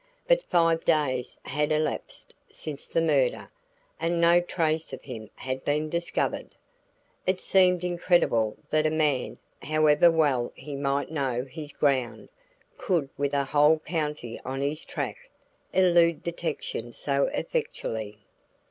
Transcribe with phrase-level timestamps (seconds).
[0.27, 3.51] But five days had elapsed since the murder,
[3.99, 6.55] and no trace of him had been discovered.
[7.27, 12.29] It seemed incredible that a man, however well he might know his ground,
[12.79, 15.29] could, with a whole county on his track,
[15.71, 18.21] elude detection so effectually.